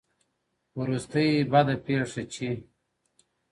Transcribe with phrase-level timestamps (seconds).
[0.77, 2.49] وروستۍ بده پېښه چې